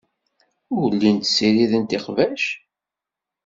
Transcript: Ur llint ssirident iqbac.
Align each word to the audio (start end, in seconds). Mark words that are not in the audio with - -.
Ur 0.79 0.87
llint 0.93 1.29
ssirident 1.29 1.95
iqbac. 1.97 2.43